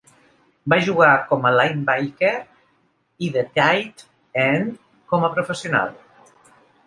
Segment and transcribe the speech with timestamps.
[0.73, 2.31] Va jugar com a linebacker
[3.27, 4.03] i de tight
[4.45, 4.73] end
[5.13, 5.93] com a professional.